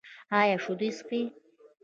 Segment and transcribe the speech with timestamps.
[0.39, 1.21] ایا شیدې څښئ؟